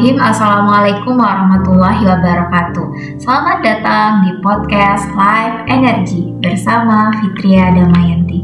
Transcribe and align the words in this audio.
Bismillahirrahmanirrahim. 0.00 0.32
Assalamualaikum 0.32 1.20
warahmatullahi 1.20 2.08
wabarakatuh. 2.08 3.20
Selamat 3.20 3.60
datang 3.60 4.24
di 4.24 4.32
podcast 4.40 5.04
Live 5.12 5.68
Energy 5.68 6.32
Bersama 6.40 7.12
Fitria 7.20 7.68
Damayanti 7.68 8.40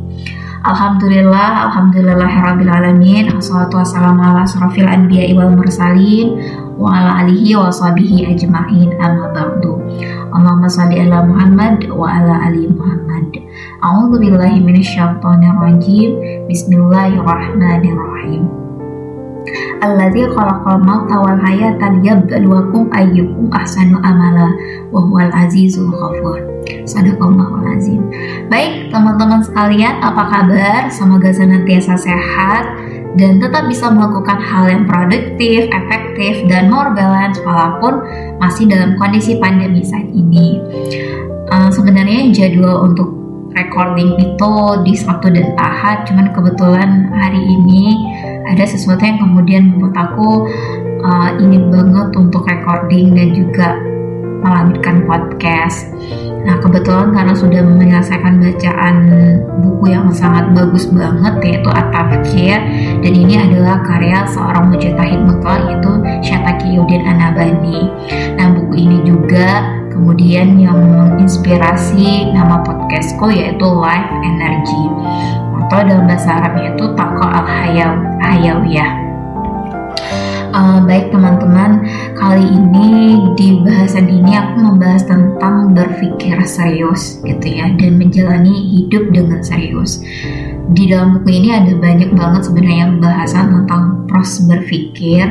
Alhamdulillah, 0.69 1.73
Alhamdulillahirrabbilalamin 1.73 3.41
Assalatu 3.41 3.81
wassalamu 3.81 4.21
ala 4.21 4.45
surafil 4.45 4.85
anbiya 4.85 5.33
wal 5.33 5.57
mursalin 5.57 6.37
Wa 6.77 6.93
ala 6.93 7.25
alihi 7.25 7.57
wa 7.57 7.73
sahbihi 7.73 8.37
ajma'in. 8.37 8.93
Amma 9.01 9.33
ba'du. 9.33 9.81
Allahumma 10.37 10.69
salli 10.69 11.01
ala 11.01 11.25
Muhammad 11.25 11.89
wa 11.89 12.05
ala 12.05 12.53
ali 12.53 12.69
Muhammad. 12.69 13.33
A'udhu 13.81 14.21
billahi 14.21 14.61
minasyaitonir 14.61 15.57
Bismillahirrahmanirrahim 16.53 18.66
Alladzi 19.83 20.27
khalaqal 20.33 20.81
mauta 20.83 21.17
wal 21.21 21.39
hayata 21.39 21.93
liyabluwakum 22.01 22.91
ayyukum 22.91 23.47
ahsanu 23.53 24.01
amala 24.03 24.51
wa 24.91 25.01
huwal 25.05 25.31
azizul 25.33 25.93
ghafur. 25.93 26.43
Sadaqallahul 26.87 27.67
azim. 27.79 28.03
Baik, 28.51 28.91
teman-teman 28.91 29.43
sekalian, 29.43 30.03
apa 30.03 30.23
kabar? 30.27 30.91
Semoga 30.91 31.31
senantiasa 31.31 31.95
sehat 31.95 32.65
dan 33.17 33.41
tetap 33.41 33.65
bisa 33.67 33.89
melakukan 33.89 34.37
hal 34.39 34.69
yang 34.69 34.85
produktif, 34.85 35.67
efektif, 35.73 36.45
dan 36.53 36.69
more 36.69 36.93
balance 36.93 37.41
walaupun 37.43 38.05
masih 38.37 38.69
dalam 38.69 38.95
kondisi 39.01 39.41
pandemi 39.41 39.81
saat 39.81 40.07
ini. 40.13 40.61
Uh, 41.49 41.71
sebenarnya 41.73 42.35
jadwal 42.35 42.85
untuk 42.85 43.09
recording 43.57 44.21
itu 44.21 44.53
di 44.85 44.93
Sabtu 44.93 45.33
dan 45.33 45.57
Ahad, 45.57 46.05
cuman 46.05 46.29
kebetulan 46.37 47.09
hari 47.09 47.41
ini 47.41 47.97
ada 48.47 48.65
sesuatu 48.65 49.03
yang 49.03 49.19
kemudian 49.19 49.63
membuat 49.75 50.11
aku 50.11 50.47
uh, 51.03 51.31
ingin 51.43 51.69
banget 51.71 52.09
untuk 52.15 52.47
recording 52.47 53.15
dan 53.15 53.29
juga 53.35 53.77
melanjutkan 54.47 55.03
podcast. 55.09 55.91
Nah 56.47 56.63
kebetulan 56.63 57.11
karena 57.11 57.35
sudah 57.35 57.59
menyelesaikan 57.67 58.39
bacaan 58.39 58.97
buku 59.59 59.91
yang 59.91 60.07
sangat 60.15 60.55
bagus 60.55 60.87
banget 60.87 61.35
yaitu 61.43 61.71
Atafkir 61.75 62.59
dan 63.03 63.13
ini 63.13 63.35
adalah 63.35 63.83
karya 63.83 64.23
seorang 64.31 64.71
mujtahid 64.71 65.27
mutlak 65.27 65.67
yaitu 65.67 65.93
Syataki 66.23 66.79
Yudin 66.79 67.03
Anabani. 67.03 67.91
Nah 68.39 68.55
buku 68.55 68.79
ini 68.79 69.03
juga 69.03 69.75
kemudian 69.91 70.55
yang 70.61 70.79
menginspirasi 70.79 72.31
nama 72.31 72.63
podcastku 72.63 73.27
yaitu 73.33 73.67
Life 73.67 74.13
Energy 74.23 74.85
atau 75.67 75.83
dalam 75.83 76.07
bahasa 76.07 76.31
Arabnya 76.39 76.79
itu 76.79 76.87
Tako 76.95 77.27
al 77.27 77.47
Hayawiyah. 78.23 78.93
Uh, 80.57 80.81
baik 80.89 81.13
teman-teman, 81.13 81.85
kali 82.17 82.47
ini 82.49 83.19
di 83.37 83.61
bahasan 83.61 84.09
ini 84.09 84.41
aku 84.41 84.57
membahas 84.63 85.05
tentang 85.05 85.77
berpikir 85.77 86.39
serius 86.49 87.21
gitu 87.27 87.45
ya 87.45 87.69
dan 87.77 87.99
menjalani 87.99 88.55
hidup 88.79 89.11
dengan 89.13 89.43
serius. 89.45 90.01
Di 90.73 90.89
dalam 90.89 91.21
buku 91.21 91.29
ini 91.35 91.51
ada 91.53 91.77
banyak 91.77 92.15
banget 92.15 92.49
sebenarnya 92.49 92.89
bahasan 93.03 93.53
tentang 93.53 94.09
proses 94.09 94.49
berpikir, 94.49 95.29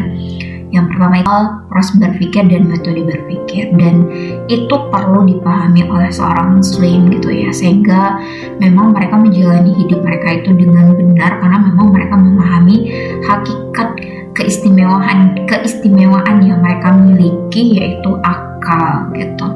yang 0.76 0.92
pertama 0.92 1.24
itu 1.24 1.38
proses 1.72 1.96
berpikir 1.96 2.44
dan 2.52 2.68
metode 2.68 3.08
berpikir. 3.08 3.72
Dan 3.80 4.12
itu 4.52 4.76
perlu 4.92 5.24
dipahami 5.24 5.88
oleh 5.88 6.12
seorang 6.12 6.60
muslim 6.60 7.08
gitu 7.16 7.32
ya. 7.32 7.56
Sehingga 7.56 8.20
memang 8.60 8.92
mereka 8.92 9.16
menjalani 9.16 9.72
hidup 9.72 10.04
mereka 10.04 10.44
itu 10.44 10.52
dengan 10.52 10.92
benar 10.92 11.40
karena 11.40 11.60
memang 11.72 11.88
mereka 11.96 12.16
memahami 12.20 12.78
hakikat 13.24 13.90
keistimewaan 14.36 15.48
keistimewaan 15.48 16.44
yang 16.44 16.60
mereka 16.60 16.92
miliki 16.92 17.80
yaitu 17.80 18.12
akal 18.28 19.08
gitu. 19.16 19.48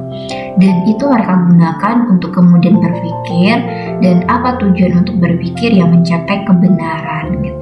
Dan 0.55 0.87
itu 0.87 1.03
mereka 1.03 1.35
gunakan 1.35 1.95
untuk 2.07 2.31
kemudian 2.31 2.79
berpikir. 2.79 3.59
Dan 3.99 4.23
apa 4.31 4.55
tujuan 4.63 5.03
untuk 5.03 5.19
berpikir? 5.19 5.75
Yang 5.75 5.99
mencapai 5.99 6.47
kebenaran 6.47 7.43
gitu 7.43 7.58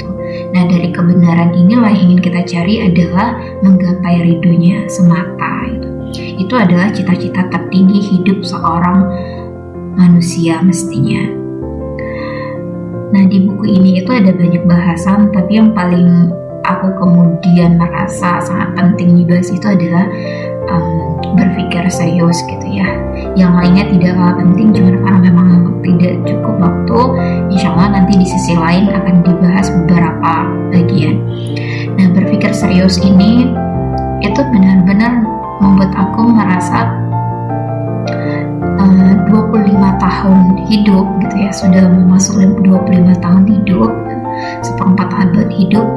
Nah 0.58 0.66
dari 0.66 0.90
kebenaran 0.90 1.54
inilah 1.54 1.94
yang 1.94 2.18
ingin 2.18 2.20
kita 2.26 2.42
cari 2.42 2.82
adalah 2.82 3.38
menggapai 3.62 4.26
ridhonya 4.26 4.90
semata 4.90 5.70
itu. 5.70 5.90
Itu 6.18 6.58
adalah 6.58 6.90
cita-cita 6.90 7.46
tertinggi 7.54 8.02
hidup 8.02 8.42
seorang 8.42 9.06
manusia 9.94 10.58
mestinya. 10.66 11.30
Nah 13.14 13.24
di 13.30 13.46
buku 13.46 13.70
ini 13.70 14.02
itu 14.02 14.10
ada 14.10 14.34
banyak 14.34 14.66
bahasan 14.66 15.30
tapi 15.30 15.62
yang 15.62 15.78
paling 15.78 16.34
aku 16.68 16.88
kemudian 17.00 17.80
merasa 17.80 18.44
sangat 18.44 18.76
penting 18.76 19.24
dibahas 19.24 19.48
itu 19.50 19.64
adalah 19.64 20.06
um, 20.68 21.16
berpikir 21.40 21.88
serius 21.88 22.44
gitu 22.46 22.68
ya. 22.68 22.88
Yang 23.34 23.52
lainnya 23.56 23.86
tidak 23.90 24.12
kalah 24.20 24.36
penting 24.38 24.68
cuma 24.76 24.92
karena 25.02 25.30
memang 25.32 25.82
tidak 25.82 26.14
cukup 26.28 26.56
waktu 26.60 27.00
insya 27.56 27.72
Allah 27.74 27.98
nanti 27.98 28.14
di 28.20 28.28
sisi 28.28 28.54
lain 28.54 28.92
akan 28.92 29.16
dibahas 29.24 29.72
beberapa 29.72 30.34
bagian. 30.76 31.16
Nah 31.96 32.08
berpikir 32.12 32.52
serius 32.52 33.00
ini 33.00 33.50
itu 34.20 34.42
benar-benar 34.52 35.24
membuat 35.64 35.94
aku 35.96 36.22
merasa 36.30 36.92
uh, 38.78 39.14
25 39.32 40.04
tahun 40.04 40.38
hidup 40.68 41.06
gitu 41.24 41.36
ya. 41.40 41.50
Sudah 41.56 41.88
memasuki 41.88 42.46
25 42.62 43.24
tahun 43.24 43.44
hidup 43.48 43.92
seperempat 44.62 45.10
abad 45.10 45.50
hidup 45.50 45.88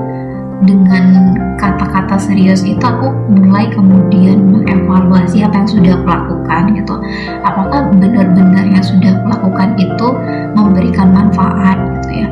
dengan 0.61 1.37
kata-kata 1.57 2.21
serius 2.21 2.61
itu 2.65 2.81
aku 2.81 3.09
mulai 3.33 3.69
kemudian 3.73 4.45
mengevaluasi 4.53 5.41
apa 5.45 5.65
yang 5.65 5.69
sudah 5.69 5.93
aku 5.97 6.07
lakukan 6.09 6.63
gitu. 6.77 6.95
Apakah 7.45 7.93
benar-benar 7.97 8.65
yang 8.69 8.85
sudah 8.85 9.17
aku 9.21 9.27
lakukan 9.33 9.69
itu 9.81 10.07
memberikan 10.53 11.09
manfaat 11.13 11.79
gitu 12.01 12.25
ya? 12.25 12.29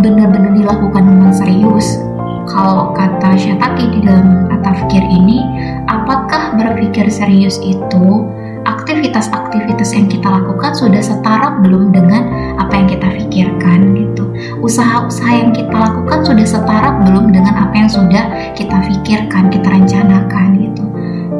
Benar-benar 0.00 0.52
dilakukan 0.52 1.02
dengan 1.04 1.32
serius? 1.32 2.00
Kalau 2.44 2.92
kata 2.92 3.40
Syataki 3.40 3.88
di 3.88 4.00
dalam 4.04 4.52
Atafkir 4.52 5.00
ini 5.00 5.40
apakah 5.88 6.52
berpikir 6.60 7.08
serius 7.08 7.56
itu 7.64 8.28
aktivitas-aktivitas 8.64 9.96
yang 9.96 10.08
kita 10.08 10.28
lakukan 10.28 10.72
sudah 10.76 11.00
setara 11.00 11.56
belum 11.60 11.92
dengan 11.92 12.28
apa 12.60 12.72
yang 12.76 12.88
kita 12.88 13.08
pikirkan 13.16 13.96
gitu. 13.96 14.23
Usaha-usaha 14.60 15.32
yang 15.32 15.50
kita 15.52 15.74
lakukan 15.74 16.24
sudah 16.24 16.46
setara 16.46 16.96
belum 17.04 17.30
dengan 17.34 17.54
apa 17.54 17.74
yang 17.74 17.90
sudah 17.90 18.54
kita 18.56 18.76
pikirkan, 18.90 19.52
kita 19.52 19.68
rencanakan 19.68 20.46
gitu. 20.60 20.84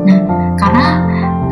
Nah, 0.05 0.19
karena 0.61 0.87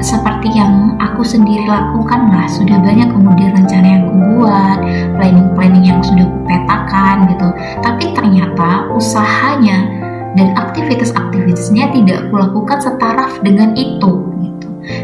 seperti 0.03 0.53
yang 0.53 0.99
aku 0.99 1.23
sendiri 1.23 1.65
lakukan 1.65 2.29
lah, 2.29 2.47
sudah 2.51 2.77
banyak 2.83 3.09
kemudian 3.09 3.55
rencana 3.55 3.87
yang 3.87 4.03
aku 4.05 4.15
buat, 4.37 4.79
planning-planning 5.17 5.85
yang 5.87 6.01
sudah 6.03 6.27
aku 6.27 6.39
petakan 6.51 7.17
gitu. 7.31 7.49
Tapi 7.81 8.05
ternyata 8.13 8.91
usahanya 8.93 9.87
dan 10.35 10.57
aktivitas-aktivitasnya 10.57 11.93
tidak 11.93 12.19
aku 12.29 12.35
lakukan 12.41 12.79
setaraf 12.81 13.39
dengan 13.45 13.77
itu 13.77 14.33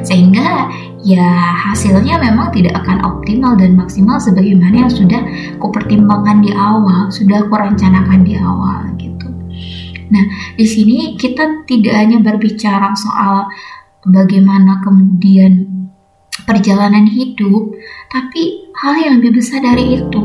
sehingga 0.03 0.67
ya 1.09 1.57
hasilnya 1.57 2.21
memang 2.21 2.53
tidak 2.53 2.85
akan 2.85 3.01
optimal 3.01 3.57
dan 3.57 3.81
maksimal 3.81 4.21
sebagaimana 4.21 4.85
yang 4.85 4.93
sudah 4.93 5.25
kupertimbangkan 5.57 6.45
di 6.45 6.53
awal, 6.53 7.09
sudah 7.09 7.49
aku 7.49 7.57
rencanakan 7.57 8.29
di 8.29 8.37
awal 8.37 8.93
gitu. 9.01 9.33
Nah, 10.13 10.25
di 10.61 10.69
sini 10.69 11.17
kita 11.17 11.65
tidak 11.65 11.95
hanya 11.97 12.21
berbicara 12.21 12.93
soal 12.93 13.49
bagaimana 14.05 14.85
kemudian 14.85 15.65
perjalanan 16.45 17.09
hidup, 17.09 17.73
tapi 18.13 18.69
hal 18.77 18.95
yang 19.01 19.13
lebih 19.21 19.41
besar 19.41 19.65
dari 19.65 20.05
itu 20.05 20.23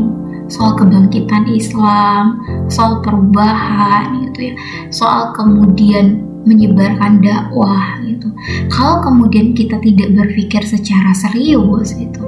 soal 0.51 0.75
kebangkitan 0.75 1.47
Islam, 1.47 2.43
soal 2.67 2.99
perubahan 2.99 4.19
gitu 4.27 4.51
ya, 4.51 4.53
soal 4.91 5.31
kemudian 5.31 6.22
menyebarkan 6.43 7.23
dakwah 7.23 7.99
gitu. 8.03 8.27
Kalau 8.67 8.99
kemudian 9.03 9.55
kita 9.55 9.79
tidak 9.79 10.11
berpikir 10.11 10.63
secara 10.63 11.15
serius 11.15 11.95
gitu, 11.95 12.21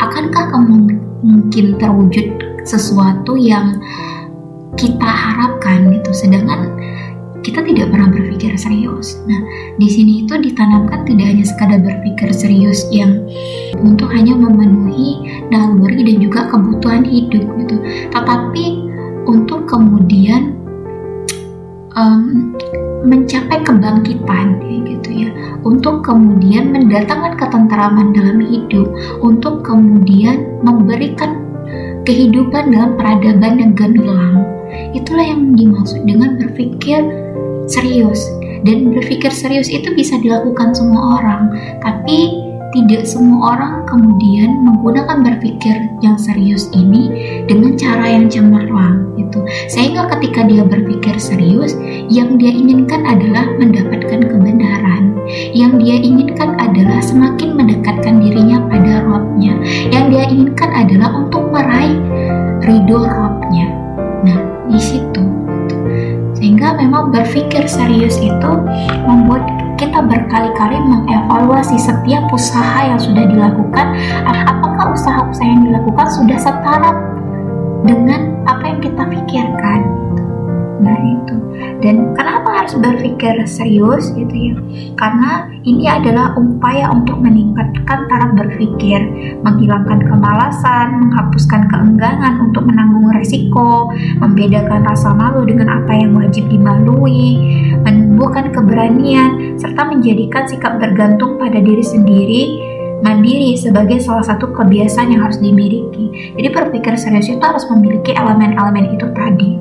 akankah 0.00 0.48
mungkin 1.20 1.76
terwujud 1.76 2.26
sesuatu 2.64 3.36
yang 3.36 3.80
kita 4.78 5.08
harapkan 5.08 5.90
gitu, 5.90 6.10
sedangkan 6.14 6.76
kita 7.42 7.62
tidak 7.64 7.88
pernah 7.94 8.10
berpikir 8.10 8.54
serius. 8.58 9.18
Nah, 9.24 9.40
di 9.78 9.88
sini 9.88 10.26
itu 10.26 10.34
ditanamkan 10.36 11.06
tidak 11.06 11.26
hanya 11.32 11.44
sekadar 11.46 11.80
berpikir 11.80 12.28
serius 12.34 12.84
yang 12.90 13.24
untuk 13.78 14.10
hanya 14.10 14.34
memenuhi 14.34 15.42
naluri 15.48 16.02
dan 16.02 16.18
juga 16.18 16.40
kebutuhan 16.50 17.06
hidup 17.06 17.46
gitu, 17.62 17.76
tetapi 18.10 18.64
untuk 19.28 19.68
kemudian 19.70 20.56
um, 21.94 22.52
mencapai 23.04 23.62
kebangkitan 23.62 24.58
gitu 24.86 25.10
ya. 25.26 25.30
Untuk 25.62 26.02
kemudian 26.06 26.72
mendatangkan 26.72 27.36
ketentraman 27.38 28.14
dalam 28.16 28.38
hidup 28.42 28.88
untuk 29.20 29.62
kemudian 29.62 30.58
memberikan 30.64 31.44
kehidupan 32.08 32.72
dalam 32.72 32.96
peradaban 32.96 33.60
yang 33.60 33.72
gemilang. 33.76 34.42
Itulah 34.96 35.24
yang 35.24 35.52
dimaksud 35.52 36.04
dengan 36.08 36.40
berpikir 36.40 37.04
serius. 37.68 38.24
Dan 38.66 38.90
berpikir 38.90 39.30
serius 39.30 39.70
itu 39.70 39.94
bisa 39.94 40.18
dilakukan 40.18 40.74
semua 40.74 41.22
orang. 41.22 41.52
Tapi 41.78 42.47
tidak 42.72 43.08
semua 43.08 43.56
orang 43.56 43.88
kemudian 43.88 44.60
menggunakan 44.60 45.24
berpikir 45.24 45.88
yang 46.04 46.20
serius 46.20 46.68
ini 46.76 47.08
dengan 47.48 47.74
cara 47.80 48.04
yang 48.04 48.28
cemerlang 48.28 49.08
gitu. 49.16 49.40
Sehingga 49.72 50.08
ketika 50.16 50.44
dia 50.44 50.62
berpikir 50.64 51.16
serius, 51.16 51.74
yang 52.12 52.36
dia 52.36 52.52
inginkan 52.52 53.04
adalah 53.08 53.48
mendapatkan 53.56 54.20
kebenaran. 54.20 55.16
Yang 55.52 55.72
dia 55.84 55.96
inginkan 56.00 56.56
adalah 56.56 57.00
semakin 57.04 57.56
mendekatkan 57.56 58.20
dirinya 58.20 58.64
pada 58.68 59.04
Robnya. 59.04 59.60
Yang 59.92 60.04
dia 60.12 60.24
inginkan 60.28 60.70
adalah 60.72 61.10
untuk 61.24 61.52
meraih 61.52 62.00
ridho 62.64 63.04
Robnya. 63.04 63.68
Nah, 64.24 64.40
di 64.68 64.80
situ. 64.80 65.24
Sehingga 66.38 66.78
memang 66.78 67.10
berpikir 67.10 67.66
serius 67.66 68.14
itu 68.22 68.52
membuat 69.02 69.42
kita 69.78 70.02
berkali-kali 70.02 70.82
mengevaluasi 70.82 71.78
setiap 71.78 72.26
usaha 72.34 72.84
yang 72.84 72.98
sudah 72.98 73.24
dilakukan. 73.24 73.86
Apakah 74.26 74.92
usaha-usaha 74.92 75.46
yang 75.46 75.62
dilakukan 75.70 76.06
sudah 76.10 76.36
setara 76.36 76.92
dengan 77.86 78.42
apa 78.44 78.74
yang 78.74 78.78
kita 78.82 79.06
pikirkan 79.06 79.87
nah 80.78 80.98
itu. 80.98 81.36
Dan 81.78 82.14
kenapa 82.14 82.62
harus 82.64 82.74
berpikir 82.78 83.34
serius 83.46 84.10
gitu 84.14 84.34
ya? 84.34 84.54
Karena 84.94 85.46
ini 85.62 85.86
adalah 85.86 86.34
upaya 86.38 86.90
untuk 86.90 87.18
meningkatkan 87.22 88.08
taraf 88.08 88.30
berpikir 88.34 88.98
menghilangkan 89.42 90.06
kemalasan 90.06 91.06
menghapuskan 91.06 91.66
keengganan 91.70 92.50
untuk 92.50 92.66
menanggung 92.66 93.10
resiko 93.14 93.90
membedakan 94.22 94.86
rasa 94.86 95.14
malu 95.14 95.42
dengan 95.44 95.82
apa 95.82 95.92
yang 95.94 96.14
wajib 96.14 96.46
dimalui 96.48 97.42
menumbuhkan 97.82 98.50
keberanian 98.50 99.58
serta 99.58 99.86
menjadikan 99.86 100.46
sikap 100.46 100.78
bergantung 100.78 101.38
pada 101.38 101.58
diri 101.58 101.84
sendiri 101.84 102.42
mandiri 103.02 103.54
sebagai 103.54 104.02
salah 104.02 104.26
satu 104.26 104.50
kebiasaan 104.50 105.14
yang 105.14 105.22
harus 105.22 105.38
dimiliki. 105.38 106.34
Jadi 106.34 106.48
berpikir 106.50 106.94
serius 106.98 107.30
itu 107.30 107.42
harus 107.42 107.64
memiliki 107.70 108.14
elemen-elemen 108.14 108.94
itu 108.94 109.06
tadi. 109.14 109.54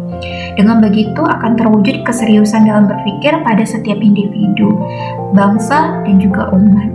Dengan 0.58 0.82
begitu 0.82 1.22
akan 1.22 1.54
terwujud 1.54 2.02
keseriusan 2.02 2.66
dalam 2.66 2.90
berpikir 2.90 3.38
pada 3.46 3.62
setiap 3.62 4.02
individu, 4.02 4.74
bangsa, 5.38 6.02
dan 6.02 6.18
juga 6.18 6.50
umat. 6.50 6.90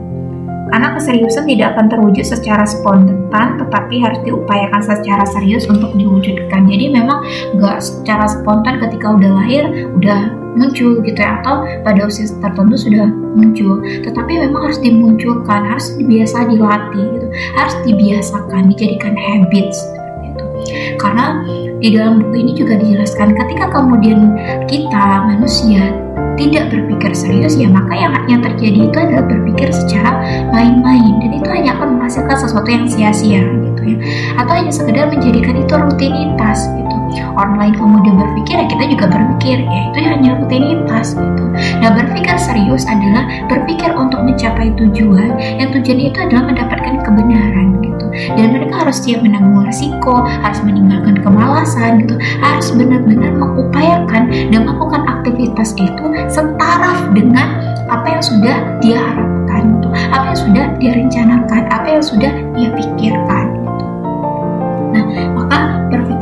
Karena 0.72 0.96
keseriusan 0.96 1.44
tidak 1.44 1.76
akan 1.76 1.86
terwujud 1.92 2.24
secara 2.24 2.64
spontan, 2.64 3.60
tetapi 3.60 4.00
harus 4.00 4.18
diupayakan 4.24 4.80
secara 4.80 5.22
serius 5.28 5.68
untuk 5.68 5.92
diwujudkan. 6.00 6.64
Jadi 6.64 6.88
memang 6.88 7.20
nggak 7.60 7.76
secara 7.84 8.24
spontan 8.24 8.80
ketika 8.80 9.12
udah 9.12 9.30
lahir, 9.36 9.68
udah 10.00 10.41
muncul 10.56 11.00
gitu 11.00 11.18
ya 11.18 11.40
atau 11.40 11.64
pada 11.84 12.00
usia 12.06 12.28
tertentu 12.40 12.76
sudah 12.76 13.08
muncul. 13.08 13.80
Tetapi 13.82 14.32
memang 14.48 14.70
harus 14.70 14.80
dimunculkan 14.80 15.60
harus 15.68 15.96
dibiasa 15.96 16.48
dilatih 16.48 17.04
gitu. 17.18 17.26
Harus 17.56 17.74
dibiasakan 17.84 18.72
dijadikan 18.72 19.14
habits 19.16 19.78
gitu. 20.22 20.44
karena 20.96 21.42
di 21.82 21.90
dalam 21.90 22.22
buku 22.22 22.46
ini 22.46 22.52
juga 22.54 22.78
dijelaskan 22.78 23.34
ketika 23.34 23.74
kemudian 23.74 24.38
kita 24.70 25.26
manusia 25.26 25.90
tidak 26.38 26.70
berpikir 26.72 27.12
serius 27.12 27.58
ya 27.58 27.68
maka 27.68 27.92
yang 27.92 28.14
yang 28.30 28.40
terjadi 28.40 28.88
itu 28.88 28.96
adalah 28.96 29.24
berpikir 29.26 29.68
secara 29.74 30.22
main-main. 30.54 31.20
Dan 31.20 31.30
itu 31.42 31.48
hanya 31.50 31.76
akan 31.76 31.98
menghasilkan 31.98 32.36
sesuatu 32.38 32.68
yang 32.70 32.86
sia-sia 32.88 33.42
gitu 33.42 33.82
ya. 33.84 33.98
Atau 34.40 34.52
hanya 34.56 34.72
sekedar 34.72 35.10
menjadikan 35.10 35.58
itu 35.60 35.74
rutinitas 35.74 36.70
gitu 36.72 36.91
lain 37.36 37.74
kemudian 37.76 38.16
berpikir 38.18 38.56
ya 38.58 38.66
kita 38.66 38.84
juga 38.90 39.06
berpikir 39.12 39.62
ya 39.64 39.80
itu 39.92 39.98
hanya 40.02 40.30
rutinitas 40.40 41.14
gitu. 41.14 41.44
Nah 41.80 41.90
berpikir 41.94 42.34
serius 42.40 42.84
adalah 42.88 43.28
berpikir 43.46 43.92
untuk 43.94 44.24
mencapai 44.24 44.72
tujuan 44.76 45.36
yang 45.60 45.68
tujuan 45.70 45.98
itu 46.00 46.18
adalah 46.18 46.48
mendapatkan 46.48 46.94
kebenaran 47.04 47.78
gitu. 47.84 48.06
Dan 48.36 48.56
mereka 48.56 48.84
harus 48.84 49.00
siap 49.00 49.24
menanggung 49.24 49.64
risiko 49.64 50.24
harus 50.24 50.60
meninggalkan 50.64 51.16
kemalasan 51.22 52.04
gitu 52.04 52.14
harus 52.42 52.68
benar-benar 52.74 53.32
mengupayakan 53.36 54.28
dan 54.52 54.60
melakukan 54.68 55.02
aktivitas 55.08 55.72
itu 55.78 56.04
setaraf 56.28 57.08
dengan 57.16 57.72
apa 57.88 58.06
yang 58.08 58.22
sudah 58.24 58.56
dia 58.80 58.98
harapkan 59.00 59.78
gitu 59.78 59.88
apa 59.92 60.24
yang 60.32 60.38
sudah 60.38 60.64
dia 60.80 60.92
rencanakan 60.96 61.62
apa 61.68 61.86
yang 61.88 62.04
sudah 62.04 62.32
dia 62.56 62.68
pikirkan 62.72 63.21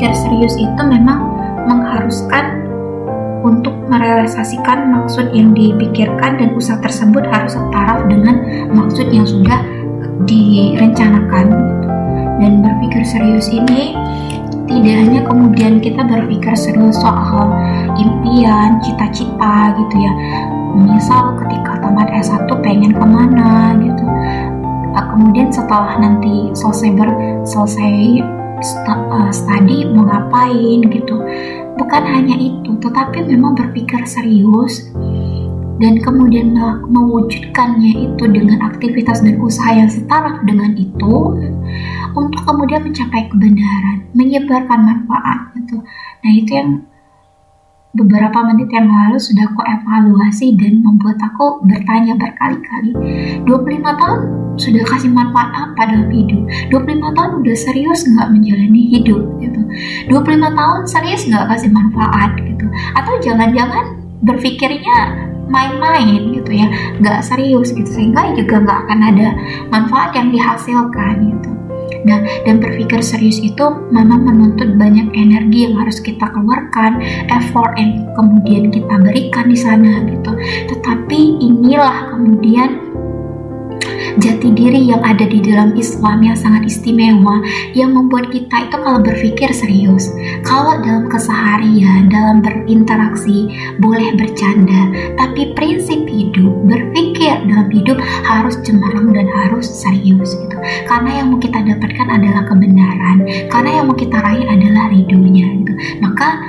berpikir 0.01 0.17
serius 0.17 0.57
itu 0.57 0.81
memang 0.81 1.29
mengharuskan 1.69 2.65
untuk 3.45 3.77
merealisasikan 3.93 4.89
maksud 4.89 5.29
yang 5.37 5.53
dipikirkan 5.53 6.41
dan 6.41 6.57
usaha 6.57 6.81
tersebut 6.81 7.21
harus 7.29 7.53
setaraf 7.53 8.09
dengan 8.09 8.41
maksud 8.73 9.13
yang 9.13 9.29
sudah 9.29 9.61
direncanakan. 10.25 11.53
Dan 12.41 12.65
berpikir 12.65 13.05
serius 13.05 13.53
ini 13.53 13.93
tidak 14.65 15.05
hanya 15.05 15.21
kemudian 15.29 15.85
kita 15.85 16.01
berpikir 16.01 16.57
serius 16.57 16.97
soal 16.97 17.53
impian, 18.01 18.81
cita-cita 18.81 19.77
gitu 19.85 19.97
ya. 20.01 20.13
Misal 20.81 21.37
ketika 21.45 21.77
tamat 21.85 22.09
S1 22.09 22.49
pengen 22.65 22.97
ke 22.97 23.05
mana 23.05 23.77
gitu. 23.77 24.05
Kemudian 24.97 25.53
setelah 25.53 26.01
nanti 26.01 26.49
selesai 26.57 26.89
ber 26.97 27.13
selesai 27.45 28.40
uh, 28.87 29.31
study 29.33 29.89
mau 29.89 30.07
ngapain 30.07 30.81
gitu 30.87 31.17
bukan 31.77 32.03
hanya 32.05 32.37
itu 32.37 32.77
tetapi 32.81 33.25
memang 33.25 33.57
berpikir 33.57 34.05
serius 34.05 34.89
dan 35.81 35.97
kemudian 36.05 36.53
mewujudkannya 36.93 38.13
itu 38.13 38.25
dengan 38.29 38.61
aktivitas 38.69 39.25
dan 39.25 39.41
usaha 39.41 39.73
yang 39.73 39.89
setara 39.89 40.45
dengan 40.45 40.77
itu 40.77 41.41
untuk 42.13 42.43
kemudian 42.45 42.85
mencapai 42.85 43.33
kebenaran, 43.33 44.05
menyebarkan 44.13 44.81
manfaat 44.83 45.57
gitu. 45.57 45.81
Nah, 46.21 46.31
itu 46.37 46.51
yang 46.53 46.85
beberapa 47.91 48.39
menit 48.47 48.71
yang 48.71 48.87
lalu 48.87 49.19
sudah 49.19 49.51
aku 49.51 49.67
evaluasi 49.67 50.55
dan 50.55 50.79
membuat 50.79 51.19
aku 51.19 51.59
bertanya 51.67 52.15
berkali-kali 52.15 52.95
25 53.43 53.51
tahun 53.83 54.21
sudah 54.55 54.83
kasih 54.87 55.11
manfaat 55.11 55.51
apa 55.57 55.83
dalam 55.91 56.11
hidup? 56.13 56.47
25 56.71 57.17
tahun 57.17 57.31
udah 57.43 57.57
serius 57.57 58.07
nggak 58.07 58.29
menjalani 58.31 58.83
hidup? 58.95 59.23
Gitu. 59.43 59.61
25 60.07 60.59
tahun 60.59 60.81
serius 60.87 61.23
nggak 61.27 61.47
kasih 61.51 61.71
manfaat? 61.73 62.31
Gitu. 62.39 62.67
Atau 62.95 63.15
jangan-jangan 63.25 63.99
berpikirnya 64.23 65.27
main-main 65.51 66.31
gitu 66.31 66.55
ya 66.55 66.71
nggak 67.03 67.27
serius 67.27 67.75
gitu 67.75 67.91
sehingga 67.91 68.31
juga 68.39 68.63
nggak 68.63 68.79
akan 68.87 69.01
ada 69.03 69.29
manfaat 69.67 70.15
yang 70.15 70.31
dihasilkan 70.31 71.15
gitu 71.27 71.51
Nah, 72.07 72.23
dan 72.49 72.63
berpikir 72.63 73.05
serius 73.05 73.43
itu 73.43 73.65
memang 73.93 74.25
menuntut 74.25 74.79
banyak 74.81 75.13
energi 75.13 75.69
yang 75.69 75.77
harus 75.77 76.01
kita 76.01 76.27
keluarkan, 76.33 77.03
effort 77.29 77.77
yang 77.77 78.09
kemudian 78.17 78.73
kita 78.73 78.95
berikan 79.01 79.51
di 79.51 79.59
sana 79.59 80.01
gitu. 80.09 80.33
Tetapi 80.71 81.21
inilah 81.43 82.15
kemudian 82.15 82.91
jati 84.19 84.51
diri 84.51 84.91
yang 84.91 85.05
ada 85.05 85.23
di 85.29 85.39
dalam 85.45 85.77
Islam 85.77 86.25
yang 86.25 86.35
sangat 86.35 86.67
istimewa 86.67 87.39
yang 87.77 87.95
membuat 87.95 88.33
kita 88.33 88.67
itu 88.67 88.77
kalau 88.81 89.01
berpikir 89.05 89.51
serius 89.55 90.11
kalau 90.43 90.81
dalam 90.83 91.07
keseharian 91.07 92.11
dalam 92.11 92.43
berinteraksi 92.43 93.47
boleh 93.79 94.17
bercanda 94.19 94.91
tapi 95.15 95.53
prinsip 95.55 96.09
hidup 96.09 96.53
berpikir 96.67 97.10
dalam 97.21 97.69
hidup 97.69 98.01
harus 98.25 98.57
cemerlang 98.65 99.13
dan 99.13 99.29
harus 99.29 99.69
serius 99.69 100.33
gitu. 100.33 100.57
Karena 100.89 101.21
yang 101.21 101.35
mau 101.35 101.41
kita 101.41 101.61
dapatkan 101.61 102.09
adalah 102.09 102.43
kebenaran. 102.49 103.19
Karena 103.53 103.71
yang 103.81 103.85
mau 103.93 103.97
kita 103.97 104.17
raih 104.21 104.47
adalah 104.49 104.89
ridhonya 104.89 105.47
gitu. 105.61 105.73
Maka 106.01 106.41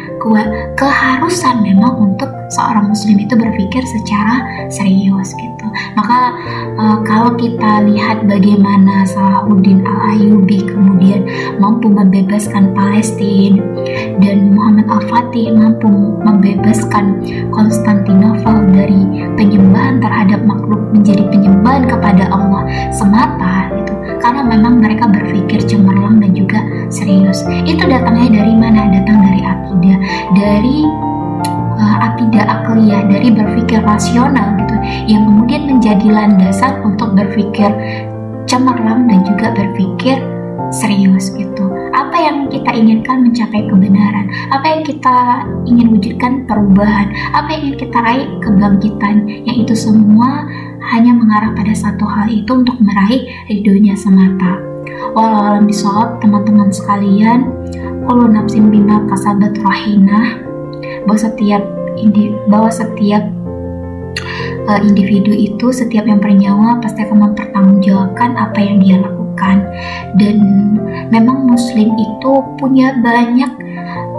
keharusan 0.77 1.65
memang 1.65 1.97
untuk 1.97 2.29
seorang 2.51 2.91
muslim 2.91 3.17
itu 3.17 3.33
berpikir 3.33 3.81
secara 3.83 4.43
serius 4.67 5.33
gitu. 5.33 5.65
Maka 5.95 6.35
uh, 6.75 6.97
kalau 7.07 7.33
kita 7.39 7.87
lihat 7.87 8.27
bagaimana 8.27 9.07
Salahuddin 9.07 9.87
Al-Ayyubi 9.87 10.67
kemudian 10.67 11.23
mampu 11.57 11.87
membebaskan 11.87 12.75
Palestina 12.75 13.63
dan 14.19 14.51
Muhammad 14.51 14.87
Al-Fatih 14.91 15.55
mampu 15.55 15.89
membebaskan 16.21 17.23
Konstantinopel 17.55 18.67
dari 18.75 19.31
penyembahan 19.39 20.03
terhadap 20.03 20.43
makhluk 20.61 20.93
menjadi 20.93 21.23
penyembahan 21.33 21.83
kepada 21.89 22.29
Allah 22.29 22.61
semata 22.93 23.73
gitu. 23.73 23.93
Karena 24.21 24.45
memang 24.45 24.77
mereka 24.77 25.09
berpikir 25.09 25.65
cemerlang 25.65 26.21
dan 26.21 26.37
juga 26.37 26.61
serius. 26.93 27.41
Itu 27.65 27.89
datangnya 27.89 28.45
dari 28.45 28.53
mana? 28.53 28.85
Datang 28.93 29.17
dari 29.25 29.41
akidah 29.41 29.97
dari 30.37 30.77
uh, 31.81 31.97
akidah 32.13 32.43
akliyah 32.45 33.01
dari 33.09 33.33
berpikir 33.33 33.81
rasional 33.81 34.53
gitu. 34.61 34.75
Yang 35.09 35.21
kemudian 35.25 35.61
menjadi 35.65 36.07
landasan 36.13 36.85
untuk 36.85 37.17
berpikir 37.17 37.73
cemerlang 38.45 39.09
dan 39.09 39.25
juga 39.25 39.49
berpikir 39.57 40.21
serius 40.71 41.29
gitu. 41.35 41.67
Apa 41.91 42.15
yang 42.17 42.47
kita 42.47 42.71
inginkan 42.71 43.27
mencapai 43.27 43.67
kebenaran, 43.67 44.31
apa 44.49 44.65
yang 44.65 44.81
kita 44.87 45.17
ingin 45.67 45.87
wujudkan 45.91 46.47
perubahan, 46.47 47.11
apa 47.35 47.51
yang 47.51 47.61
ingin 47.71 47.77
kita 47.77 47.97
raih 47.99 48.27
kebangkitan, 48.39 49.15
yang 49.27 49.57
itu 49.59 49.75
semua 49.75 50.47
hanya 50.91 51.13
mengarah 51.13 51.51
pada 51.53 51.75
satu 51.75 52.07
hal 52.07 52.31
itu 52.31 52.51
untuk 52.51 52.79
meraih 52.79 53.27
ridhonya 53.51 53.93
semata. 53.93 54.57
Walau 55.11 55.55
alam 55.55 55.67
bisawab, 55.67 56.23
teman-teman 56.23 56.71
sekalian, 56.71 57.51
kalau 58.07 58.25
nafsin 58.27 58.71
bima 58.71 59.03
kasabat 59.11 59.55
rahina, 59.59 60.39
bahwa 61.03 61.19
setiap 61.19 61.63
indi, 61.99 62.31
bahwa 62.47 62.71
setiap 62.71 63.23
uh, 64.67 64.79
individu 64.81 65.31
itu 65.35 65.73
setiap 65.73 66.07
yang 66.07 66.19
bernyawa 66.19 66.79
pasti 66.79 67.03
akan 67.03 67.31
mempertanggungjawabkan 67.31 68.39
apa 68.39 68.59
yang 68.61 68.77
dia 68.79 68.97
lakukan 68.99 69.20
dan 70.15 70.37
memang 71.09 71.49
muslim 71.49 71.91
itu 71.97 72.31
punya 72.61 72.93
banyak 73.01 73.51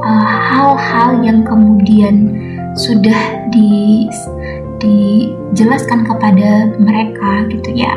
eh, 0.03 0.27
hal-hal 0.51 1.11
uh, 1.19 1.23
yang 1.23 1.41
kemudian 1.47 2.31
sudah 2.75 3.47
di 3.53 4.09
dijelaskan 4.83 6.03
kepada 6.05 6.75
mereka 6.83 7.47
gitu 7.47 7.71
ya 7.71 7.95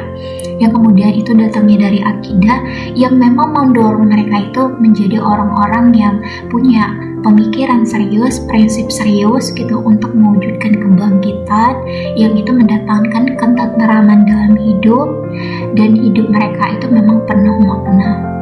yang 0.62 0.72
kemudian 0.72 1.12
itu 1.12 1.36
datangnya 1.36 1.90
dari 1.90 2.00
akidah 2.00 2.58
yang 2.96 3.20
memang 3.20 3.52
mendorong 3.52 4.08
mereka 4.08 4.48
itu 4.48 4.64
menjadi 4.80 5.20
orang-orang 5.20 5.92
yang 5.92 6.16
punya 6.48 6.88
pemikiran 7.26 7.82
serius, 7.84 8.38
prinsip 8.46 8.94
serius 8.94 9.50
gitu 9.58 9.82
untuk 9.82 10.14
mewujudkan 10.14 10.78
kebangkitan 10.78 11.74
yang 12.14 12.38
itu 12.38 12.54
mendatangkan 12.54 13.34
ketentraman 13.34 14.30
dalam 14.30 14.54
hidup 14.54 15.10
dan 15.74 15.98
hidup 15.98 16.30
mereka 16.30 16.78
itu 16.78 16.86
memang 16.86 17.26
penuh 17.26 17.58
makna. 17.66 18.35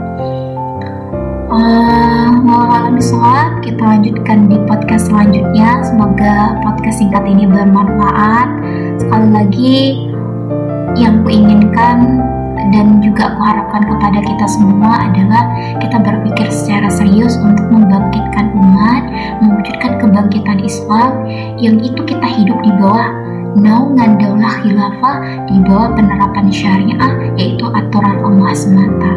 Uh, 1.52 2.24
sholat 3.04 3.60
kita 3.60 3.84
lanjutkan 3.84 4.48
di 4.48 4.56
podcast 4.64 5.12
selanjutnya. 5.12 5.84
Semoga 5.84 6.56
podcast 6.64 7.04
singkat 7.04 7.24
ini 7.28 7.44
bermanfaat. 7.44 8.48
Sekali 8.96 9.28
lagi, 9.34 9.80
yang 10.96 11.20
kuinginkan 11.28 12.24
dan 12.72 13.04
juga 13.04 13.36
kuharapkan 13.36 13.84
kepada 13.92 14.20
kita 14.24 14.46
semua 14.48 15.12
adalah 15.12 15.44
kita 15.84 16.00
berpikir 16.00 16.48
secara 16.48 16.88
serius 16.88 17.36
untuk 17.44 17.68
membangkitkan 17.68 18.56
umat, 18.56 19.04
mewujudkan 19.44 20.00
kebangkitan 20.00 20.64
Islam 20.64 21.28
yang 21.60 21.84
itu 21.84 22.00
kita 22.08 22.24
hidup 22.24 22.56
di 22.64 22.72
bawah 22.80 23.12
naungan 23.60 24.18
daulah 24.18 24.54
khilafah 24.66 25.18
di 25.46 25.62
bawah 25.62 25.94
penerapan 25.94 26.48
syariah 26.50 27.12
yaitu 27.38 27.68
aturan 27.70 28.18
Allah 28.24 28.54
semata. 28.56 29.12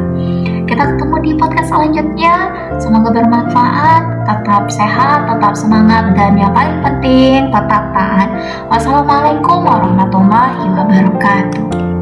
Kita 0.66 0.82
ketemu 0.82 1.16
di 1.22 1.30
podcast 1.38 1.70
selanjutnya. 1.70 2.34
Semoga 2.82 3.14
bermanfaat. 3.14 4.02
Tetap 4.26 4.66
sehat, 4.66 5.30
tetap 5.30 5.54
semangat, 5.54 6.10
dan 6.18 6.34
yang 6.34 6.50
paling 6.50 6.82
penting 6.82 7.46
tetap 7.54 7.94
taat. 7.94 8.28
Wassalamualaikum 8.66 9.62
warahmatullahi 9.62 10.66
wabarakatuh. 10.66 11.95